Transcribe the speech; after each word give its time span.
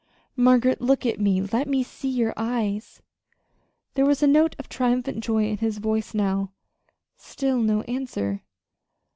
"Margaret, 0.35 0.81
look 0.81 1.05
at 1.05 1.19
me 1.19 1.43
let 1.43 1.67
me 1.67 1.83
see 1.83 2.09
your 2.09 2.33
eyes!" 2.35 3.03
There 3.93 4.03
was 4.03 4.23
a 4.23 4.27
note 4.27 4.55
of 4.57 4.67
triumphant 4.67 5.23
joy 5.23 5.45
in 5.45 5.57
his 5.59 5.77
voice 5.77 6.15
now. 6.15 6.53
Still 7.17 7.59
no 7.61 7.81
answer. 7.81 8.41